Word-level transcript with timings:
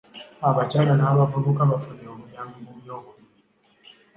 Abakyala 0.47 0.93
n'abavubuka 0.95 1.61
bafunye 1.71 2.05
obuyambi 2.13 2.57
mu 2.65 2.71
by'obulimi. 2.77 3.43